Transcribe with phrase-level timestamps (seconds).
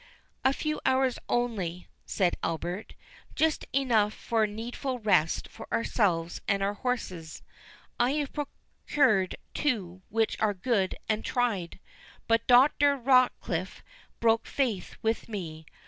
[0.43, 7.43] "A few hours only," said Albert—"just enough for needful rest for ourselves and our horses.
[7.99, 11.79] I have procured two which are good and tried.
[12.27, 13.83] But Doctor Rochecliffe
[14.19, 15.67] broke faith with me.